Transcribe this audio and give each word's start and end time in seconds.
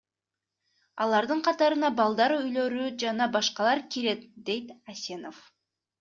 Алардын 1.03 1.41
катарына 1.47 1.91
балдар 1.99 2.33
үйлөрү 2.37 2.87
жана 3.03 3.27
башкалар 3.35 3.83
кирет,– 3.97 4.25
дейт 4.49 4.73
Асенов. 4.95 5.43